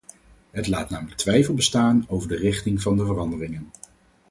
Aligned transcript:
Het 0.51 0.67
laat 0.67 0.89
namelijk 0.89 1.17
twijfel 1.17 1.53
bestaan 1.53 2.05
over 2.07 2.27
de 2.27 2.35
richting 2.35 2.81
van 2.81 2.97
de 2.97 3.05
veranderingen. 3.05 3.71